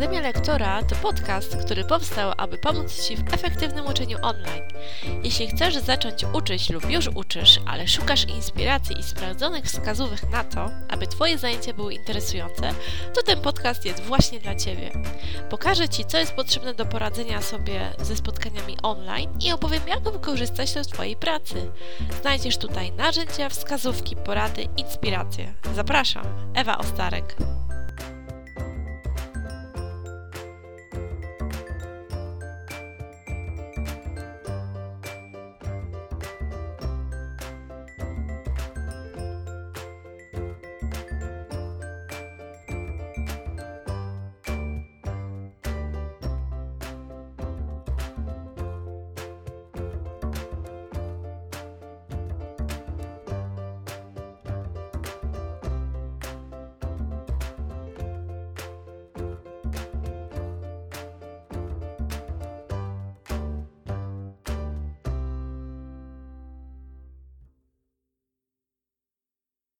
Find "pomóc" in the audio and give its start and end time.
2.58-3.02